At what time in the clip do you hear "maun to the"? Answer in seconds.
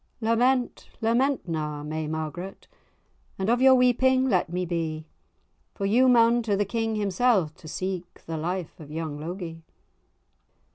6.05-6.65